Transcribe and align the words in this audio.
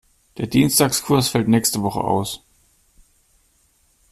Der 0.37 0.47
Dienstagskurs 0.47 1.29
fällt 1.29 1.47
nächste 1.47 1.83
Woche 1.83 1.99
aus. 2.01 2.41